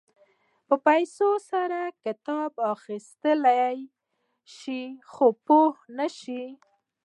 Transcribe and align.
په 0.67 0.75
پیسو 0.87 1.29
سره 1.51 1.79
کتاب 2.03 2.51
اخيستلی 2.73 3.73
شې 4.55 4.81
خو 5.11 5.27
پوهه 5.45 5.81
نه 5.97 6.07
شې. 6.19 6.43